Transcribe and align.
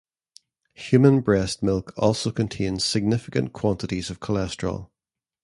Human 0.73 1.21
breast 1.21 1.61
milk 1.61 1.93
also 1.95 2.31
contains 2.31 2.83
significant 2.83 3.53
quantities 3.53 4.09
of 4.09 4.19
cholesterol. 4.19 4.89